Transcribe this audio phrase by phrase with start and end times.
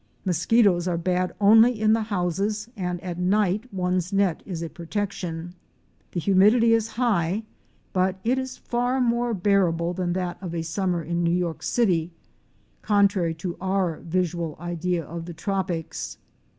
[0.25, 5.53] Mosquitoes are bad only in the houses and at night one's net is a protection.
[6.13, 7.43] The humidity is high
[7.93, 8.31] but GEORGETOWN.
[8.37, 12.09] 121 it is far more bearable than that of a summer in New York City,
[12.81, 16.17] contrary to our usual idea of the tropics.